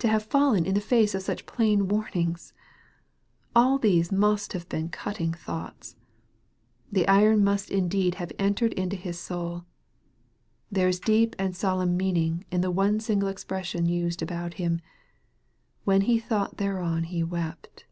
[0.00, 2.54] To have fallen in the face of such plain warnings!
[3.54, 5.94] All these must have been cutting thoughts.
[6.90, 9.64] The iron must indeed have entered into his soul.
[10.72, 14.80] There is deep and solemn meaning in the one single expression used about him"
[15.84, 17.84] when he thought thereon he wept."